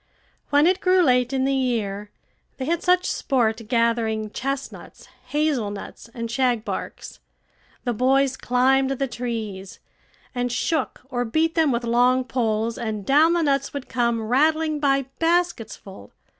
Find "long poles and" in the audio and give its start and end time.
11.83-13.05